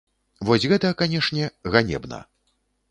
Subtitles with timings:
[0.49, 2.19] Вось гэта, канешне, ганебна.